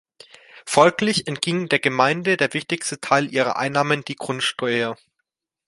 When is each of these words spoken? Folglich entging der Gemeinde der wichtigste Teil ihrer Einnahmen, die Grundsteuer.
Folglich 0.65 1.27
entging 1.27 1.69
der 1.69 1.77
Gemeinde 1.77 2.35
der 2.35 2.55
wichtigste 2.55 2.99
Teil 2.99 3.31
ihrer 3.31 3.57
Einnahmen, 3.57 4.03
die 4.03 4.15
Grundsteuer. 4.15 4.97